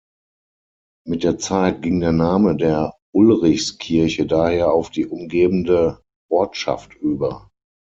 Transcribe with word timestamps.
Mit 1.07 1.23
der 1.23 1.37
Zeit 1.37 1.83
ging 1.83 1.99
der 1.99 2.11
Name 2.11 2.55
der 2.57 2.95
Ulrichskirche 3.13 4.25
daher 4.25 4.73
auf 4.73 4.89
die 4.89 5.05
umgebende 5.05 6.01
Ortschaft 6.27 6.95
über. 6.95 7.51